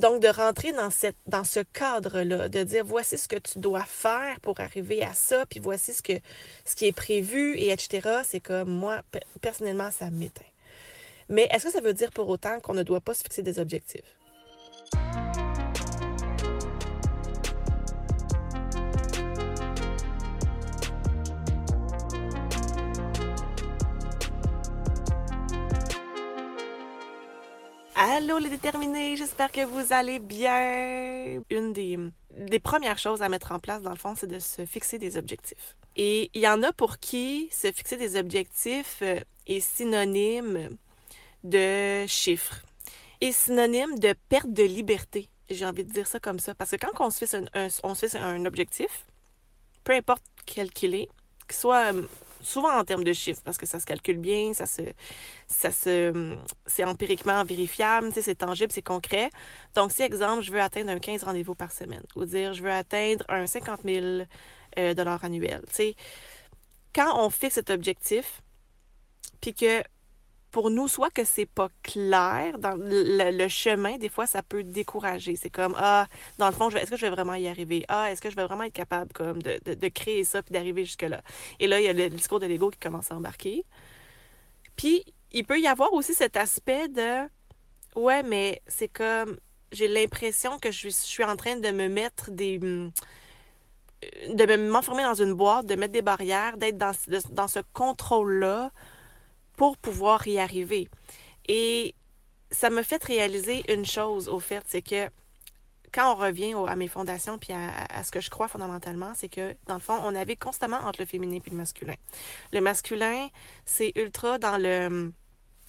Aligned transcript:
donc, 0.00 0.20
de 0.20 0.28
rentrer 0.28 0.72
dans, 0.72 0.90
ce 1.44 1.60
cadre-là, 1.72 2.48
de 2.48 2.62
dire 2.62 2.84
voici 2.84 3.16
ce 3.16 3.28
que 3.28 3.36
tu 3.36 3.58
dois 3.58 3.84
faire 3.84 4.40
pour 4.40 4.58
arriver 4.60 5.02
à 5.02 5.12
ça, 5.14 5.46
puis 5.46 5.60
voici 5.60 5.92
ce 5.92 6.02
qui 6.02 6.86
est 6.86 6.92
prévu, 6.92 7.56
et 7.56 7.70
etc., 7.70 8.20
c'est 8.24 8.40
comme 8.40 8.70
moi, 8.70 9.02
personnellement, 9.40 9.90
ça 9.90 10.10
m'éteint. 10.10 10.44
Mais 11.28 11.48
est-ce 11.52 11.66
que 11.66 11.70
ça 11.70 11.80
veut 11.80 11.94
dire 11.94 12.10
pour 12.10 12.28
autant 12.28 12.58
qu'on 12.60 12.74
ne 12.74 12.82
doit 12.82 13.00
pas 13.00 13.14
se 13.14 13.22
fixer 13.22 13.42
des 13.42 13.60
objectifs? 13.60 14.19
Allô 28.02 28.38
les 28.38 28.48
déterminés, 28.48 29.14
j'espère 29.14 29.52
que 29.52 29.62
vous 29.62 29.92
allez 29.92 30.20
bien. 30.20 31.42
Une 31.50 31.74
des, 31.74 31.98
des, 32.34 32.58
premières 32.58 32.96
choses 32.96 33.20
à 33.20 33.28
mettre 33.28 33.52
en 33.52 33.58
place, 33.58 33.82
dans 33.82 33.90
le 33.90 33.96
fond, 33.96 34.14
c'est 34.16 34.26
de 34.26 34.38
se 34.38 34.64
fixer 34.64 34.98
des 34.98 35.18
objectifs. 35.18 35.76
Et 35.96 36.30
il 36.32 36.40
y 36.40 36.48
en 36.48 36.62
a 36.62 36.72
pour 36.72 36.98
qui 36.98 37.50
se 37.52 37.70
fixer 37.70 37.98
des 37.98 38.18
objectifs 38.18 39.00
euh, 39.02 39.20
est 39.46 39.60
synonyme 39.60 40.78
de 41.44 42.06
chiffres, 42.06 42.62
est 43.20 43.32
synonyme 43.32 43.98
de 43.98 44.14
perte 44.30 44.50
de 44.50 44.62
liberté. 44.62 45.28
J'ai 45.50 45.66
envie 45.66 45.84
de 45.84 45.92
dire 45.92 46.06
ça 46.06 46.20
comme 46.20 46.38
ça. 46.38 46.54
Parce 46.54 46.70
que 46.70 46.76
quand 46.76 47.04
on 47.04 47.10
se 47.10 47.18
fixe 47.18 47.34
un, 47.34 47.68
on 47.82 47.94
se 47.94 48.06
fixe 48.06 48.14
un 48.14 48.46
objectif, 48.46 49.04
peu 49.84 49.92
importe 49.92 50.22
quel 50.46 50.70
qu'il 50.70 50.94
est, 50.94 51.10
qu'il 51.46 51.58
soit 51.58 51.92
euh, 51.92 52.02
souvent 52.40 52.76
en 52.76 52.84
termes 52.84 53.04
de 53.04 53.12
chiffres, 53.12 53.40
parce 53.44 53.58
que 53.58 53.66
ça 53.66 53.80
se 53.80 53.86
calcule 53.86 54.18
bien, 54.18 54.52
ça 54.54 54.66
se, 54.66 54.82
ça 55.46 55.70
se, 55.70 56.36
c'est 56.66 56.84
empiriquement 56.84 57.44
vérifiable, 57.44 58.10
c'est 58.12 58.34
tangible, 58.34 58.72
c'est 58.72 58.82
concret. 58.82 59.30
Donc, 59.74 59.92
si, 59.92 60.02
exemple, 60.02 60.42
je 60.42 60.52
veux 60.52 60.60
atteindre 60.60 60.90
un 60.90 60.98
15 60.98 61.24
rendez-vous 61.24 61.54
par 61.54 61.72
semaine, 61.72 62.02
ou 62.16 62.24
dire 62.24 62.52
je 62.52 62.62
veux 62.62 62.72
atteindre 62.72 63.24
un 63.28 63.46
50 63.46 63.80
000 63.84 64.06
euh, 64.78 64.94
dollars 64.94 65.24
annuel, 65.24 65.62
quand 66.94 67.24
on 67.24 67.30
fixe 67.30 67.54
cet 67.54 67.70
objectif, 67.70 68.42
puis 69.40 69.54
que 69.54 69.82
pour 70.50 70.70
nous, 70.70 70.88
soit 70.88 71.10
que 71.10 71.24
c'est 71.24 71.46
pas 71.46 71.68
clair 71.82 72.58
dans 72.58 72.76
le, 72.76 73.48
chemin, 73.48 73.96
des 73.98 74.08
fois, 74.08 74.26
ça 74.26 74.42
peut 74.42 74.62
décourager. 74.62 75.36
C'est 75.36 75.50
comme, 75.50 75.74
ah, 75.78 76.06
dans 76.38 76.48
le 76.48 76.52
fond, 76.52 76.70
est-ce 76.70 76.90
que 76.90 76.96
je 76.96 77.06
vais 77.06 77.10
vraiment 77.10 77.34
y 77.34 77.48
arriver? 77.48 77.84
Ah, 77.88 78.10
est-ce 78.10 78.20
que 78.20 78.30
je 78.30 78.36
vais 78.36 78.44
vraiment 78.44 78.64
être 78.64 78.72
capable 78.72 79.12
comme 79.12 79.42
de, 79.42 79.60
de, 79.64 79.88
créer 79.88 80.24
ça 80.24 80.42
puis 80.42 80.52
d'arriver 80.52 80.84
jusque-là? 80.84 81.22
Et 81.60 81.66
là, 81.66 81.80
il 81.80 81.86
y 81.86 81.88
a 81.88 81.92
le, 81.92 82.10
discours 82.10 82.40
de 82.40 82.46
l'ego 82.46 82.70
qui 82.70 82.78
commence 82.78 83.12
à 83.12 83.16
embarquer. 83.16 83.64
Puis, 84.76 85.04
il 85.32 85.44
peut 85.44 85.60
y 85.60 85.68
avoir 85.68 85.92
aussi 85.92 86.14
cet 86.14 86.36
aspect 86.36 86.88
de, 86.88 87.28
ouais, 87.94 88.22
mais 88.22 88.62
c'est 88.66 88.88
comme, 88.88 89.38
j'ai 89.72 89.88
l'impression 89.88 90.58
que 90.58 90.72
je, 90.72 90.88
suis 90.88 91.24
en 91.24 91.36
train 91.36 91.56
de 91.56 91.70
me 91.70 91.88
mettre 91.88 92.30
des 92.30 92.58
de 94.28 94.56
m'enfermer 94.56 95.02
dans 95.02 95.14
une 95.14 95.34
boîte, 95.34 95.66
de 95.66 95.74
mettre 95.74 95.92
des 95.92 96.00
barrières, 96.00 96.56
d'être 96.56 96.78
dans, 96.78 96.92
dans 97.32 97.48
ce 97.48 97.60
contrôle-là 97.74 98.72
pour 99.60 99.76
pouvoir 99.76 100.26
y 100.26 100.38
arriver. 100.38 100.88
Et 101.46 101.94
ça 102.50 102.70
me 102.70 102.82
fait 102.82 103.04
réaliser 103.04 103.62
une 103.70 103.84
chose, 103.84 104.26
au 104.26 104.40
fait, 104.40 104.64
c'est 104.66 104.80
que 104.80 105.10
quand 105.92 106.14
on 106.14 106.16
revient 106.16 106.54
à 106.66 106.76
mes 106.76 106.88
fondations 106.88 107.36
puis 107.36 107.52
à, 107.52 108.02
ce 108.02 108.10
que 108.10 108.22
je 108.22 108.30
crois 108.30 108.48
fondamentalement, 108.48 109.12
c'est 109.14 109.28
que 109.28 109.54
dans 109.66 109.74
le 109.74 109.80
fond, 109.80 109.98
on 110.02 110.12
navigue 110.12 110.38
constamment 110.38 110.78
entre 110.78 111.02
le 111.02 111.04
féminin 111.04 111.40
et 111.46 111.50
le 111.50 111.56
masculin. 111.58 111.96
Le 112.54 112.62
masculin, 112.62 113.28
c'est 113.66 113.92
ultra 113.96 114.38
dans 114.38 114.56
le 114.56 115.12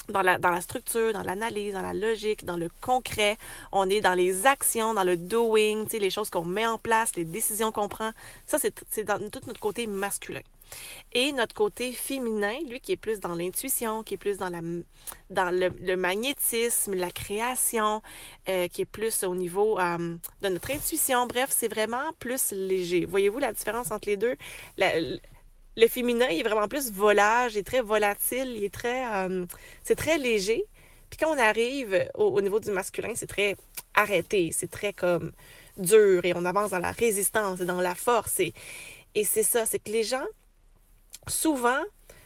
dans 0.08 0.22
la, 0.22 0.38
dans 0.38 0.52
la 0.52 0.62
structure, 0.62 1.12
dans 1.12 1.24
l'analyse, 1.24 1.74
dans 1.74 1.82
la 1.82 1.94
logique, 1.94 2.46
dans 2.46 2.58
le 2.58 2.70
concret. 2.80 3.38
On 3.74 3.90
est 3.90 4.02
dans 4.02 4.14
les 4.14 4.48
actions, 4.48 4.94
dans 4.94 5.04
le 5.04 5.18
doing, 5.18 5.86
les 5.92 6.10
choses 6.10 6.30
qu'on 6.30 6.46
met 6.46 6.66
en 6.66 6.78
place, 6.78 7.16
les 7.18 7.26
décisions 7.26 7.74
qu'on 7.74 7.90
prend. 7.90 8.12
Ça, 8.46 8.58
c'est 8.58 9.04
dans 9.04 9.20
tout 9.30 9.42
notre 9.48 9.60
côté 9.60 9.86
masculin. 9.86 10.42
Et 11.14 11.32
notre 11.32 11.54
côté 11.54 11.92
féminin, 11.94 12.58
lui, 12.68 12.80
qui 12.80 12.94
est 12.94 12.98
plus 12.98 13.20
dans 13.20 13.36
l'intuition, 13.36 14.04
qui 14.04 14.14
est 14.16 14.18
plus 14.18 14.38
dans, 14.38 14.50
la, 14.50 14.62
dans 15.30 15.52
le, 15.52 15.96
magnétisme, 15.96 16.94
la 16.96 17.12
création, 17.12 18.02
euh, 18.50 18.68
qui 18.68 18.82
est 18.82 18.86
plus 18.86 19.24
au 19.24 19.36
niveau 19.36 19.80
euh, 19.80 20.16
de 20.42 20.48
notre 20.50 20.72
intuition. 20.72 21.28
Bref, 21.28 21.50
c'est 21.50 21.68
vraiment 21.68 22.14
plus 22.20 22.52
léger. 22.52 23.06
Voyez-vous 23.06 23.40
la 23.40 23.54
différence 23.54 23.92
entre 23.92 24.08
les 24.10 24.18
deux? 24.18 24.36
le 25.78 25.88
féminin, 25.88 26.28
il 26.30 26.42
est 26.42 26.44
vraiment 26.44 26.68
plus 26.68 26.92
volage, 26.92 27.56
il 27.56 27.60
est 27.60 27.64
très 27.64 27.82
volatile, 27.82 28.54
il 28.58 28.64
est 28.64 28.74
très... 28.74 29.06
Euh, 29.16 29.46
c'est 29.84 29.96
très 29.96 30.18
léger. 30.18 30.66
Puis 31.10 31.18
quand 31.18 31.34
on 31.34 31.38
arrive 31.38 32.10
au, 32.16 32.26
au 32.26 32.42
niveau 32.42 32.60
du 32.60 32.72
masculin, 32.72 33.14
c'est 33.16 33.28
très 33.28 33.56
arrêté, 33.94 34.52
c'est 34.54 34.70
très 34.70 34.92
comme 34.92 35.32
dur 35.78 36.24
et 36.26 36.34
on 36.36 36.46
avance 36.46 36.72
dans 36.72 36.80
la 36.80 36.92
résistance 36.92 37.62
et 37.62 37.66
dans 37.66 37.82
la 37.82 37.96
force. 37.96 38.40
Et 38.40 39.24
c'est 39.24 39.44
ça, 39.44 39.66
c'est 39.66 39.80
que 39.80 39.92
les 39.92 40.04
gens 40.04 40.26
souvent 41.28 41.82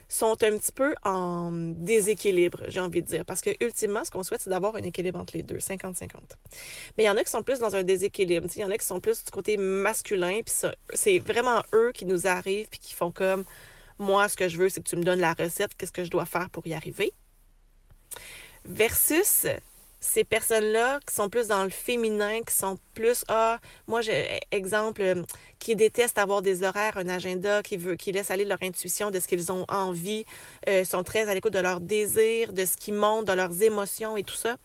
sont 0.08 0.44
un 0.44 0.58
petit 0.58 0.72
peu 0.72 0.94
en 1.04 1.52
déséquilibre, 1.52 2.64
j'ai 2.68 2.80
envie 2.80 3.02
de 3.02 3.08
dire. 3.08 3.26
Parce 3.26 3.42
que 3.42 3.50
ultimement, 3.60 4.04
ce 4.04 4.12
qu'on 4.12 4.24
souhaite, 4.24 4.42
c'est 4.42 4.50
d'avoir 4.50 4.76
un 4.76 4.84
équilibre 4.84 5.20
entre 5.20 5.36
les 5.36 5.44
deux, 5.44 5.58
50-50. 5.58 6.10
Mais 6.98 7.04
il 7.04 7.08
y 7.08 7.10
en 7.10 7.18
a 7.18 7.24
qui 7.24 7.32
sont 7.32 7.44
plus 7.44 7.60
dans 7.60 7.76
un 7.76 7.84
déséquilibre. 7.84 8.48
Il 8.56 8.62
y 8.62 8.64
en 8.64 8.72
a 8.72 8.78
qui 8.78 8.86
sont 8.86 9.00
plus 9.00 9.24
du 9.24 9.32
côté 9.32 9.58
masculin, 9.58 10.42
puis 10.46 10.54
c'est 10.94 11.20
vraiment 11.20 11.64
eux 11.74 11.92
qui 11.94 12.06
nous 12.06 12.28
arrivent, 12.28 12.68
puis 12.70 12.80
qui 12.80 12.94
font 12.94 13.12
comme 13.12 13.46
moi, 13.98 14.28
ce 14.28 14.36
que 14.36 14.48
je 14.48 14.58
veux, 14.58 14.70
c'est 14.70 14.82
que 14.82 14.90
tu 14.90 14.98
me 14.98 15.04
donnes 15.04 15.22
la 15.22 15.34
recette, 15.34 15.76
qu'est-ce 15.76 15.92
que 15.92 16.04
je 16.04 16.12
dois 16.12 16.26
faire 16.26 16.50
pour 16.50 16.68
y 16.68 16.74
arriver? 16.74 17.14
Versus 18.66 19.48
ces 20.06 20.24
personnes-là 20.24 21.00
qui 21.08 21.14
sont 21.14 21.30
plus 21.30 21.48
dans 21.48 21.64
le 21.64 21.70
féminin, 21.70 22.42
qui 22.42 22.54
sont 22.54 22.78
plus, 22.94 23.26
ah, 23.28 23.60
moi, 23.88 24.02
j'ai, 24.02 24.40
exemple, 24.52 25.02
euh, 25.02 25.24
qui 25.60 25.76
détestent 25.76 26.18
avoir 26.18 26.42
des 26.42 26.64
horaires, 26.64 26.98
un 26.98 27.10
agenda, 27.10 27.64
qui, 27.64 27.76
veut, 27.76 27.96
qui 27.96 28.12
laissent 28.12 28.32
aller 28.32 28.46
leur 28.46 28.62
intuition 28.62 29.12
de 29.12 29.20
ce 29.20 29.28
qu'ils 29.28 29.52
ont 29.52 29.66
envie, 29.68 30.26
euh, 30.70 30.86
sont 30.86 31.04
très 31.04 31.28
à 31.28 31.34
l'écoute 31.34 31.54
de 31.54 31.60
leurs 31.60 31.82
désirs, 31.82 32.54
de 32.54 32.66
ce 32.66 32.78
qui 32.78 32.92
monte, 32.92 33.26
de 33.26 33.34
leurs 33.34 33.62
émotions 33.62 34.16
et 34.16 34.24
tout 34.24 34.36
ça. 34.36 34.58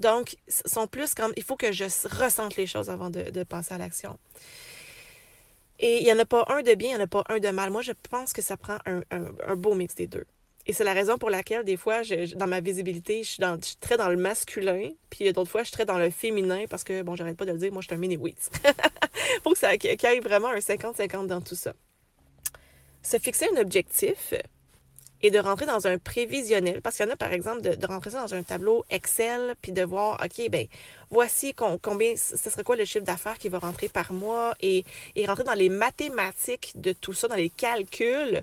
Donc, 0.00 0.36
sont 0.48 0.86
plus 0.86 1.14
comme, 1.14 1.32
il 1.36 1.44
faut 1.44 1.56
que 1.56 1.72
je 1.72 1.84
ressente 1.84 2.56
les 2.56 2.66
choses 2.66 2.90
avant 2.90 3.10
de, 3.10 3.44
passer 3.44 3.74
à 3.74 3.78
l'action. 3.78 4.18
Et 5.78 5.98
il 5.98 6.04
n'y 6.04 6.12
en 6.12 6.18
a 6.18 6.26
pas 6.26 6.44
un 6.48 6.62
de 6.62 6.74
bien, 6.74 6.90
il 6.90 6.96
n'y 6.96 7.00
en 7.00 7.04
a 7.04 7.06
pas 7.06 7.24
un 7.28 7.38
de 7.38 7.48
mal. 7.48 7.70
Moi, 7.70 7.82
je 7.82 7.92
pense 8.10 8.32
que 8.32 8.42
ça 8.42 8.56
prend 8.56 8.78
un 8.86 9.56
beau 9.56 9.74
mix 9.74 9.94
des 9.94 10.06
deux. 10.06 10.26
Et 10.66 10.72
c'est 10.72 10.84
la 10.84 10.92
raison 10.92 11.16
pour 11.18 11.30
laquelle, 11.30 11.64
des 11.64 11.76
fois, 11.76 12.02
je, 12.02 12.34
dans 12.34 12.46
ma 12.46 12.60
visibilité, 12.60 13.22
je 13.22 13.30
suis, 13.30 13.40
dans, 13.40 13.58
très 13.80 13.96
dans 13.96 14.08
le 14.08 14.16
masculin, 14.16 14.90
puis 15.08 15.32
d'autres 15.32 15.50
fois, 15.50 15.62
je 15.62 15.68
suis 15.68 15.74
très 15.74 15.86
dans 15.86 15.98
le 15.98 16.10
féminin 16.10 16.64
parce 16.68 16.84
que, 16.84 17.02
bon, 17.02 17.16
j'arrête 17.16 17.36
pas 17.36 17.46
de 17.46 17.52
le 17.52 17.58
dire, 17.58 17.72
moi, 17.72 17.80
je 17.80 17.86
suis 17.88 17.94
un 17.94 17.98
mini-wheat. 17.98 18.50
faut 19.42 19.52
que 19.52 19.58
ça 19.58 19.76
qu'il 19.76 20.22
vraiment 20.22 20.48
un 20.48 20.58
50-50 20.58 21.26
dans 21.26 21.40
tout 21.40 21.54
ça. 21.54 21.72
Se 23.02 23.18
fixer 23.18 23.46
un 23.56 23.60
objectif 23.60 24.34
et 25.22 25.30
de 25.30 25.38
rentrer 25.38 25.66
dans 25.66 25.86
un 25.86 25.98
prévisionnel, 25.98 26.80
parce 26.82 26.96
qu'il 26.96 27.06
y 27.06 27.08
en 27.08 27.12
a, 27.12 27.16
par 27.16 27.32
exemple, 27.32 27.62
de, 27.62 27.86
rentrer 27.86 28.10
ça 28.10 28.22
dans 28.22 28.34
un 28.34 28.42
tableau 28.42 28.84
Excel, 28.90 29.54
puis 29.60 29.72
de 29.72 29.82
voir, 29.82 30.20
OK, 30.22 30.48
ben 30.50 30.66
voici 31.10 31.54
combien, 31.54 32.14
ce 32.16 32.36
serait 32.36 32.64
quoi 32.64 32.76
le 32.76 32.84
chiffre 32.84 33.04
d'affaires 33.04 33.38
qui 33.38 33.48
va 33.48 33.58
rentrer 33.58 33.88
par 33.88 34.12
mois, 34.12 34.54
et, 34.60 34.84
et 35.16 35.26
rentrer 35.26 35.44
dans 35.44 35.54
les 35.54 35.68
mathématiques 35.68 36.72
de 36.76 36.92
tout 36.92 37.12
ça, 37.12 37.28
dans 37.28 37.34
les 37.34 37.50
calculs. 37.50 38.42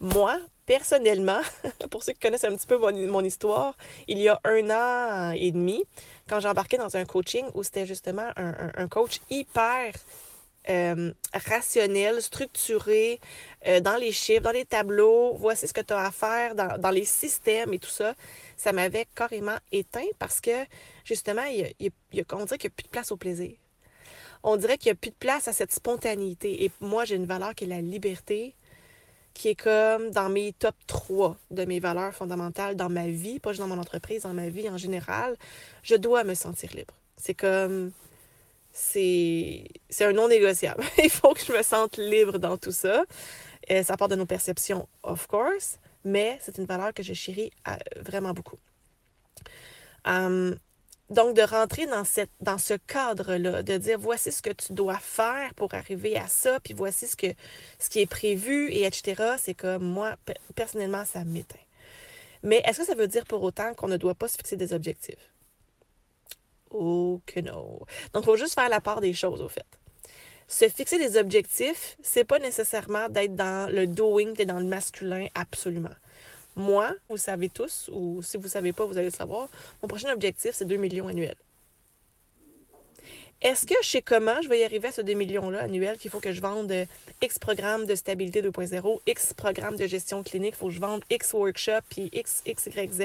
Moi, 0.00 0.38
personnellement, 0.70 1.40
pour 1.90 2.04
ceux 2.04 2.12
qui 2.12 2.20
connaissent 2.20 2.44
un 2.44 2.54
petit 2.54 2.68
peu 2.68 2.78
mon, 2.78 3.24
histoire, 3.24 3.76
il 4.06 4.18
y 4.18 4.28
a 4.28 4.40
un 4.44 4.70
an 4.70 5.32
et 5.32 5.50
demi, 5.50 5.82
quand 6.28 6.38
j'ai 6.38 6.46
embarqué 6.46 6.76
dans 6.76 6.96
un 6.96 7.04
coaching 7.04 7.44
où 7.54 7.64
c'était 7.64 7.86
justement 7.86 8.28
un, 8.36 8.86
coach 8.86 9.18
hyper 9.30 9.92
euh, 10.68 11.12
rationnel, 11.34 12.22
structuré, 12.22 13.18
euh, 13.66 13.80
dans 13.80 13.96
les 13.96 14.12
chiffres, 14.12 14.42
dans 14.42 14.52
les 14.52 14.64
tableaux, 14.64 15.34
voici 15.34 15.66
ce 15.66 15.72
que 15.72 15.80
tu 15.80 15.92
as 15.92 16.04
à 16.04 16.12
faire, 16.12 16.54
dans, 16.54 16.90
les 16.92 17.04
systèmes 17.04 17.74
et 17.74 17.80
tout 17.80 17.90
ça, 17.90 18.14
ça 18.56 18.70
m'avait 18.70 19.08
carrément 19.16 19.58
éteint 19.72 20.06
parce 20.20 20.40
que 20.40 20.64
justement, 21.04 21.46
il 21.46 21.74
y 22.12 22.20
a, 22.20 22.24
on 22.32 22.44
dirait 22.44 22.58
qu'il 22.58 22.70
n'y 22.70 22.74
a 22.74 22.76
plus 22.76 22.84
de 22.84 22.90
place 22.90 23.10
au 23.10 23.16
plaisir. 23.16 23.50
On 24.44 24.56
dirait 24.56 24.78
qu'il 24.78 24.90
n'y 24.92 24.98
a 24.98 25.00
plus 25.00 25.10
de 25.10 25.16
place 25.16 25.48
à 25.48 25.52
cette 25.52 25.72
spontanéité. 25.72 26.62
Et 26.64 26.70
moi, 26.80 27.04
j'ai 27.04 27.16
une 27.16 27.26
valeur 27.26 27.56
qui 27.56 27.64
est 27.64 27.66
la 27.66 27.80
liberté, 27.80 28.54
qui 29.34 29.48
est 29.48 29.54
comme 29.54 30.10
dans 30.10 30.28
mes 30.28 30.52
top 30.52 30.74
3 30.86 31.36
de 31.50 31.64
mes 31.64 31.80
valeurs 31.80 32.14
fondamentales 32.14 32.76
dans 32.76 32.88
ma 32.88 33.08
vie, 33.08 33.38
pas 33.38 33.52
juste 33.52 33.60
dans 33.60 33.68
mon 33.68 33.78
entreprise, 33.78 34.22
dans 34.22 34.34
ma 34.34 34.48
vie 34.48 34.68
en 34.68 34.76
général, 34.76 35.36
je 35.82 35.94
dois 35.94 36.24
me 36.24 36.34
sentir 36.34 36.70
libre. 36.74 36.94
C'est 37.16 37.34
comme 37.34 37.92
c'est 38.72 39.64
un 40.00 40.12
non 40.12 40.28
négociable. 40.28 40.84
Il 41.02 41.10
faut 41.10 41.34
que 41.34 41.40
je 41.44 41.52
me 41.52 41.62
sente 41.62 41.96
libre 41.96 42.38
dans 42.38 42.56
tout 42.56 42.72
ça. 42.72 43.04
Et 43.68 43.82
ça 43.82 43.96
part 43.96 44.08
de 44.08 44.16
nos 44.16 44.26
perceptions, 44.26 44.88
of 45.02 45.26
course, 45.26 45.78
mais 46.04 46.38
c'est 46.40 46.58
une 46.58 46.64
valeur 46.64 46.92
que 46.94 47.02
je 47.02 47.12
chéris 47.12 47.52
euh, 47.68 47.76
vraiment 48.00 48.32
beaucoup. 48.32 48.58
Hum, 50.04 50.56
donc, 51.10 51.34
de 51.34 51.42
rentrer 51.42 51.86
dans, 51.86 52.04
ce 52.04 52.74
cadre-là, 52.86 53.64
de 53.64 53.76
dire 53.76 53.98
voici 53.98 54.30
ce 54.30 54.40
que 54.40 54.50
tu 54.50 54.72
dois 54.72 54.98
faire 54.98 55.52
pour 55.54 55.74
arriver 55.74 56.16
à 56.16 56.28
ça, 56.28 56.60
puis 56.60 56.72
voici 56.72 57.08
ce, 57.08 57.16
que, 57.16 57.26
ce 57.80 57.90
qui 57.90 58.00
est 58.00 58.06
prévu, 58.06 58.70
et 58.70 58.84
etc., 58.84 59.34
c'est 59.36 59.54
comme 59.54 59.82
moi, 59.82 60.14
personnellement, 60.54 61.04
ça 61.04 61.24
m'éteint. 61.24 61.58
Mais 62.44 62.62
est-ce 62.64 62.78
que 62.78 62.86
ça 62.86 62.94
veut 62.94 63.08
dire 63.08 63.26
pour 63.26 63.42
autant 63.42 63.74
qu'on 63.74 63.88
ne 63.88 63.96
doit 63.96 64.14
pas 64.14 64.28
se 64.28 64.36
fixer 64.36 64.56
des 64.56 64.72
objectifs? 64.72 65.32
Oh 66.70 67.20
que 67.26 67.40
non. 67.40 67.80
Donc, 68.12 68.22
il 68.22 68.24
faut 68.24 68.36
juste 68.36 68.54
faire 68.54 68.68
la 68.68 68.80
part 68.80 69.00
des 69.00 69.12
choses, 69.12 69.42
au 69.42 69.48
fait. 69.48 69.66
Se 70.46 70.68
fixer 70.68 70.98
des 70.98 71.16
objectifs, 71.16 71.96
c'est 72.02 72.24
pas 72.24 72.38
nécessairement 72.38 73.08
d'être 73.08 73.34
dans 73.34 73.68
le 73.72 73.88
doing, 73.88 74.32
d'être 74.32 74.48
dans 74.48 74.60
le 74.60 74.64
masculin, 74.64 75.26
absolument. 75.34 75.90
Moi, 76.56 76.92
vous 77.08 77.16
savez 77.16 77.48
tous, 77.48 77.88
ou 77.92 78.22
si 78.22 78.36
vous 78.36 78.44
ne 78.44 78.48
savez 78.48 78.72
pas, 78.72 78.84
vous 78.84 78.96
allez 78.96 79.10
le 79.10 79.14
savoir, 79.16 79.48
mon 79.82 79.88
prochain 79.88 80.12
objectif, 80.12 80.52
c'est 80.52 80.64
2 80.64 80.76
millions 80.76 81.08
annuels. 81.08 81.36
Est-ce 83.42 83.66
que 83.66 83.74
je 83.82 83.88
sais 83.88 84.02
comment 84.02 84.42
je 84.42 84.48
vais 84.48 84.60
y 84.60 84.64
arriver 84.64 84.88
à 84.88 84.92
ce 84.92 85.00
2 85.00 85.14
millions-là 85.14 85.62
annuels 85.62 85.96
qu'il 85.96 86.10
faut 86.10 86.20
que 86.20 86.32
je 86.32 86.42
vende 86.42 86.70
X 87.22 87.38
programmes 87.38 87.86
de 87.86 87.94
stabilité 87.94 88.42
2.0, 88.42 89.00
X 89.06 89.32
programmes 89.32 89.76
de 89.76 89.86
gestion 89.86 90.22
clinique, 90.22 90.54
il 90.56 90.58
faut 90.58 90.66
que 90.66 90.74
je 90.74 90.80
vende 90.80 91.02
X 91.08 91.32
workshop, 91.32 91.80
puis 91.88 92.10
X, 92.12 92.42
X, 92.44 92.66
Y, 92.66 92.92
Z? 92.92 93.02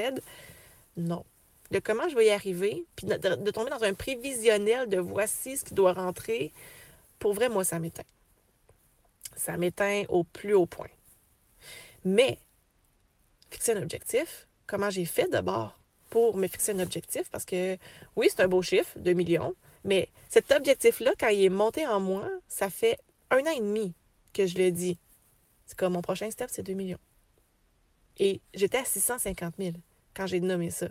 Non. 0.98 1.24
De 1.72 1.80
comment 1.80 2.10
je 2.10 2.16
vais 2.16 2.28
y 2.28 2.32
arriver, 2.32 2.84
puis 2.98 3.08
de 3.08 3.52
tomber 3.52 3.70
dans 3.70 3.84
un 3.84 3.94
prévisionnel 3.94 4.90
de 4.90 4.98
voici 4.98 5.56
ce 5.56 5.64
qui 5.64 5.74
doit 5.74 5.94
rentrer, 5.94 6.52
pour 7.20 7.34
vrai, 7.34 7.48
moi, 7.48 7.64
ça 7.64 7.80
m'éteint. 7.80 8.04
Ça 9.38 9.56
m'éteint 9.56 10.04
au 10.10 10.24
plus 10.24 10.54
haut 10.54 10.66
point. 10.66 10.90
Mais, 12.04 12.38
fixer 13.56 13.74
un 13.74 13.82
objectif, 13.82 14.48
comment 14.68 14.90
j'ai 14.90 15.06
fait 15.06 15.30
d'abord 15.30 15.80
pour 16.10 16.36
me 16.36 16.48
fixer 16.48 16.74
un 16.74 16.80
objectif? 16.80 17.30
Parce 17.32 17.46
que 17.46 17.78
oui, 18.16 18.28
c'est 18.30 18.42
un 18.42 18.48
beau 18.48 18.62
chiffre, 18.62 18.92
2 18.98 19.14
millions, 19.14 19.56
mais 19.84 20.10
cet 20.30 20.52
objectif-là, 20.52 21.14
quand 21.20 21.30
il 21.30 21.46
est 21.46 21.50
monté 21.50 21.88
en 21.88 22.00
moi, 22.00 22.30
ça 22.48 22.70
fait 22.70 22.98
un 23.32 23.40
an 23.40 23.54
et 23.56 23.60
demi 23.60 23.94
que 24.34 24.46
je 24.46 24.58
le 24.58 24.72
dis. 24.72 24.98
C'est 25.66 25.78
comme 25.78 25.94
mon 25.94 26.02
prochain 26.02 26.30
step, 26.30 26.50
c'est 26.52 26.64
2 26.64 26.74
millions. 26.74 27.00
Et 28.18 28.42
j'étais 28.54 28.78
à 28.78 28.86
650 28.86 29.56
000 29.58 29.72
quand 30.14 30.28
j'ai 30.28 30.40
nommé 30.40 30.70
ça. 30.70 30.88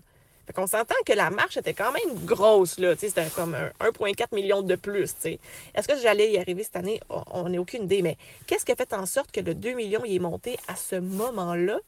Fait 0.46 0.52
qu'on 0.52 0.66
s'entend 0.66 0.94
que 1.06 1.12
la 1.12 1.30
marche 1.30 1.56
était 1.56 1.72
quand 1.72 1.92
même 1.92 2.24
grosse, 2.24 2.78
là. 2.78 2.94
C'était 2.96 3.28
comme 3.30 3.56
1,4 3.80 4.34
million 4.34 4.60
de 4.62 4.74
plus, 4.74 5.14
Est-ce 5.24 5.88
que 5.88 5.98
j'allais 5.98 6.32
y 6.32 6.38
arriver 6.38 6.62
cette 6.64 6.76
année? 6.76 7.00
On 7.08 7.48
n'a 7.48 7.58
aucune 7.58 7.84
idée. 7.84 8.02
Mais 8.02 8.18
qu'est-ce 8.46 8.64
qui 8.64 8.72
a 8.72 8.76
fait 8.76 8.92
en 8.92 9.06
sorte 9.06 9.32
que 9.32 9.40
le 9.40 9.54
2 9.54 9.72
millions 9.72 10.04
y 10.04 10.16
est 10.16 10.18
monté 10.18 10.58
à 10.68 10.76
ce 10.76 10.96
moment-là? 10.96 11.78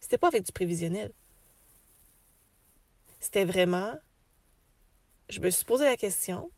C'était 0.00 0.18
pas 0.18 0.28
avec 0.28 0.44
du 0.44 0.52
prévisionnel. 0.52 1.12
C'était 3.20 3.44
vraiment 3.44 3.98
je 5.28 5.40
me 5.40 5.50
suis 5.50 5.64
posé 5.64 5.84
la 5.84 5.96
question, 5.96 6.50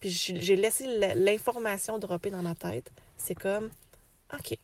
puis 0.00 0.10
j'ai 0.10 0.56
laissé 0.56 0.86
l'information 1.14 1.98
dropper 1.98 2.30
dans 2.30 2.42
ma 2.42 2.54
tête. 2.54 2.90
C'est 3.16 3.34
comme, 3.34 3.70
OK, 4.32 4.58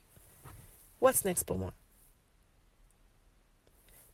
what's 1.00 1.24
next 1.24 1.44
pour 1.44 1.58
moi? 1.58 1.72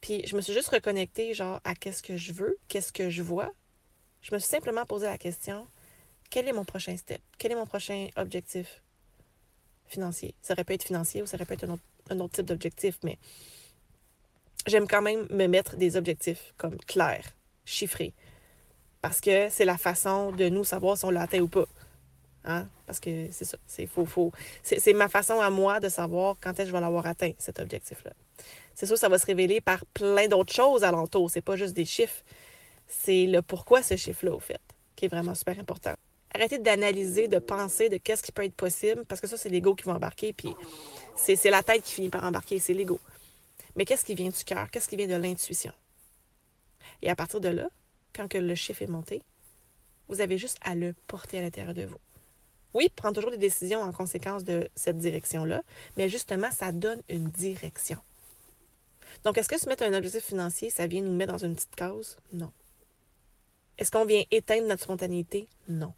Puis 0.01 0.27
je 0.27 0.37
me 0.37 0.41
suis 0.41 0.53
juste 0.53 0.69
reconnectée, 0.69 1.35
genre, 1.35 1.61
à 1.65 1.75
qu'est-ce 1.75 2.03
que 2.03 2.17
je 2.17 2.33
veux, 2.33 2.59
qu'est-ce 2.69 2.93
que 2.93 3.11
je 3.11 3.23
vois. 3.23 3.53
Je 4.23 4.35
me 4.35 4.39
suis 4.39 4.49
simplement 4.49 4.85
posé 4.85 5.07
la 5.07 5.19
question, 5.19 5.67
quel 6.31 6.49
est 6.49 6.53
mon 6.53 6.65
prochain 6.65 6.97
step? 6.97 7.21
Quel 7.39 7.53
est 7.53 7.57
mon 7.57 7.67
prochain 7.67 8.09
objectif 8.17 8.83
financier? 9.87 10.35
Ça 10.43 10.55
aurait 10.55 10.65
pu 10.65 10.75
être 10.75 10.85
financier 10.85 11.23
ou 11.23 11.27
ça 11.27 11.37
aurait 11.37 11.47
pu 11.47 11.55
être 11.55 11.65
un 11.65 11.75
autre, 11.75 11.83
un 12.11 12.19
autre 12.21 12.35
type 12.35 12.47
d'objectif, 12.47 12.99
mais 13.05 13.19
j'aime 14.67 14.87
quand 14.87 15.03
même 15.03 15.27
me 15.31 15.47
mettre 15.47 15.77
des 15.77 15.97
objectifs 15.97 16.55
comme 16.57 16.77
clairs, 16.79 17.25
chiffrés. 17.65 18.15
Parce 19.01 19.21
que 19.21 19.49
c'est 19.51 19.65
la 19.65 19.79
façon 19.79 20.33
de 20.33 20.49
nous 20.49 20.65
savoir 20.65 20.99
si 20.99 21.05
on 21.05 21.11
l'a 21.11 21.23
atteint 21.23 21.41
ou 21.41 21.49
pas. 21.49 21.67
Hein? 22.45 22.69
Parce 22.87 23.01
que 23.01 23.29
c'est 23.31 23.45
ça, 23.45 23.59
c'est 23.67 23.87
faux, 23.87 24.07
faux. 24.07 24.33
C'est 24.63 24.93
ma 24.93 25.09
façon 25.09 25.41
à 25.41 25.51
moi 25.51 25.81
de 25.81 25.89
savoir 25.89 26.37
quand 26.41 26.51
est-ce 26.51 26.63
que 26.63 26.67
je 26.67 26.73
vais 26.73 26.81
l'avoir 26.81 27.07
atteint, 27.07 27.33
cet 27.39 27.59
objectif-là. 27.59 28.13
C'est 28.75 28.87
sûr, 28.87 28.99
ça 28.99 29.09
va 29.09 29.19
se 29.19 29.27
révéler 29.27 29.61
par 29.61 29.85
plein 29.87 30.29
d'autres 30.29 30.53
choses 30.53 30.85
alentour. 30.85 31.31
C'est 31.31 31.41
pas 31.41 31.57
juste 31.57 31.75
des 31.75 31.85
chiffres. 31.85 32.23
C'est 32.87 33.27
le 33.27 33.43
pourquoi 33.43 33.83
ce 33.83 33.97
chiffre-là, 33.97 34.33
au 34.33 34.41
fait, 34.41 34.61
qui 34.95 35.07
est 35.07 35.09
vraiment 35.09 35.35
super 35.35 35.59
important. 35.59 35.95
Arrêtez 36.35 36.59
d'analyser, 36.59 37.29
de 37.29 37.39
penser 37.39 37.89
de 37.89 37.97
qu'est-ce 37.97 38.23
qui 38.23 38.31
peut 38.31 38.45
être 38.45 38.55
possible, 38.55 39.05
parce 39.07 39.21
que 39.21 39.27
ça, 39.27 39.37
c'est 39.37 39.49
l'ego 39.49 39.75
qui 39.75 39.85
va 39.85 39.95
embarquer, 39.95 40.33
puis 40.33 40.55
c'est 41.17 41.51
la 41.51 41.63
tête 41.63 41.83
qui 41.83 41.95
finit 41.95 42.11
par 42.11 42.25
embarquer, 42.25 42.59
c'est 42.59 42.75
l'ego. 42.75 43.01
Mais 43.77 43.85
qu'est-ce 43.85 44.05
qui 44.05 44.15
vient 44.15 44.31
du 44.31 44.45
cœur? 44.45 44.71
Qu'est-ce 44.71 44.89
qui 44.89 44.97
vient 44.97 45.07
de 45.07 45.15
l'intuition? 45.15 45.73
Et 47.03 47.11
à 47.11 47.17
partir 47.17 47.41
de 47.41 47.49
là, 47.49 47.69
quand 48.15 48.27
que 48.29 48.39
le 48.39 48.55
chiffre 48.55 48.83
est 48.83 48.89
monté, 48.89 49.23
vous 50.09 50.21
avez 50.21 50.39
juste 50.39 50.59
à 50.63 50.75
le 50.75 50.95
porter 51.07 51.39
à 51.39 51.43
l'intérieur 51.43 51.75
de 51.75 51.85
vous. 51.85 51.99
Oui, 52.75 52.89
prendre 52.89 53.15
toujours 53.15 53.31
des 53.31 53.39
décisions 53.39 53.81
en 53.81 53.93
conséquence 53.93 54.45
de 54.45 54.69
cette 54.75 54.99
direction-là, 54.99 55.63
mais 55.97 56.09
justement, 56.09 56.51
ça 56.51 56.73
donne 56.73 57.03
une 57.09 57.29
direction. 57.29 57.99
Donc, 59.25 59.39
est-ce 59.39 59.49
que 59.49 59.59
se 59.59 59.69
mettre 59.69 59.83
un 59.83 59.95
objectif 59.95 60.25
financier, 60.25 60.71
ça 60.71 60.87
vient 60.87 61.03
nous 61.03 61.15
mettre 61.15 61.33
dans 61.33 61.45
une 61.45 61.55
petite 61.55 61.75
case? 61.75 62.17
Non. 62.33 62.53
Est-ce 63.79 63.91
qu'on 63.91 64.05
vient 64.05 64.23
éteindre 64.31 64.69
notre 64.69 64.83
spontanéité? 64.83 65.49
Non. 65.69 65.93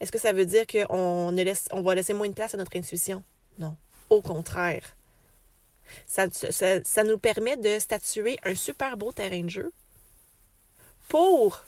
Est-ce 0.00 0.12
que 0.12 0.18
ça 0.18 0.32
veut 0.32 0.46
dire 0.46 0.66
qu'on 0.66 1.30
laisse, 1.32 1.68
on 1.72 1.82
va 1.82 1.94
laisser 1.94 2.14
moins 2.14 2.28
de 2.28 2.34
place 2.34 2.54
à 2.54 2.56
notre 2.56 2.76
intuition? 2.76 3.22
Non. 3.58 3.76
Au 4.10 4.22
contraire. 4.22 4.96
Ça, 6.06 7.04
nous 7.04 7.18
permet 7.18 7.56
de 7.56 7.78
statuer 7.78 8.38
un 8.44 8.54
super 8.54 8.96
beau 8.96 9.12
terrain 9.12 9.42
de 9.42 9.50
jeu 9.50 9.72
pour 11.08 11.64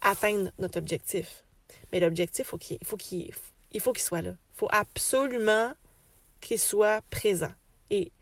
atteindre 0.00 0.50
notre 0.58 0.78
objectif. 0.78 1.44
Mais 1.92 2.00
l'objectif, 2.00 2.46
faut 2.46 2.58
il 2.60 3.80
faut 3.80 3.92
qu'il 3.92 4.02
soit 4.02 4.22
là. 4.22 4.30
Il 4.30 4.58
faut 4.58 4.68
absolument 4.70 5.72
qu'il 6.40 6.58
soit 6.58 7.02
présent 7.10 7.52
et, 7.90 8.12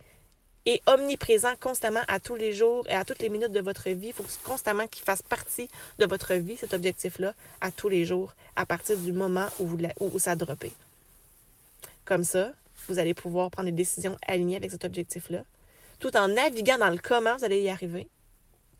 omniprésent 0.87 1.55
constamment 1.61 2.03
à 2.07 2.21
tous 2.21 2.37
les 2.37 2.53
jours 2.53 2.87
et 2.89 2.95
à 2.95 3.05
toutes 3.05 3.19
les 3.19 3.29
minutes 3.29 3.51
de 3.51 3.61
votre 3.61 3.91
vie. 3.91 4.09
Il 4.09 4.13
faut 4.13 4.25
constamment 4.45 4.87
qu'il 4.87 5.05
fasse 5.05 5.23
partie 5.23 5.69
de 5.99 6.07
votre 6.07 6.35
vie, 6.35 6.57
cet 6.57 6.73
objectif-là, 6.73 7.35
à 7.61 7.73
tous 7.73 7.89
les 7.89 8.05
jours, 8.05 8.33
à 8.55 8.65
partir 8.65 8.97
du 8.97 9.13
moment 9.13 9.49
où, 9.59 9.67
vous, 9.67 9.79
où 9.99 10.19
ça 10.19 10.33
a 10.33 10.37
droppé. 10.37 10.73
Comme 12.05 12.23
ça, 12.23 12.53
vous 12.89 12.99
allez 12.99 13.15
pouvoir 13.15 13.51
prendre 13.51 13.67
des 13.67 13.77
décisions 13.77 14.17
alignées 14.27 14.57
avec 14.57 14.71
cet 14.71 14.85
objectif-là, 14.85 15.45
tout 15.99 16.17
en 16.17 16.29
naviguant 16.29 16.79
dans 16.79 16.91
le 16.91 16.99
comment 16.99 17.37
vous 17.37 17.45
allez 17.45 17.63
y 17.63 17.69
arriver 17.69 18.09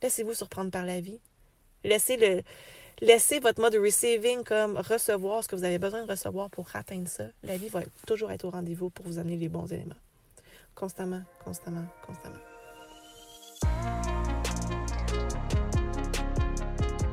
Laissez-vous 0.03 0.35
surprendre 0.35 0.71
par 0.71 0.85
la 0.85 1.01
vie. 1.01 1.21
Laissez, 1.85 2.17
le, 2.17 2.43
laissez 3.01 3.39
votre 3.39 3.61
mode 3.61 3.77
receiving 3.77 4.43
comme 4.43 4.77
recevoir 4.77 5.45
ce 5.45 5.49
que 5.49 5.57
vous 5.57 5.65
avez 5.65 5.79
besoin 5.79 6.05
de 6.05 6.11
recevoir 6.11 6.51
pour 6.51 6.69
atteindre 6.75 7.09
ça. 7.09 7.25
La 7.45 7.57
vie 7.57 7.69
va 7.69 7.83
toujours 8.07 8.33
être 8.33 8.45
au 8.45 8.51
rendez-vous 8.51 8.91
pour 8.91 9.07
vous 9.07 9.19
amener 9.19 9.37
les 9.37 9.49
bons 9.49 9.73
éléments. 9.73 9.95
Constamment, 10.75 11.23
constamment, 11.45 11.85
constamment. 12.05 12.52